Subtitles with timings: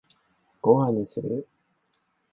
[0.61, 1.47] ご飯にする？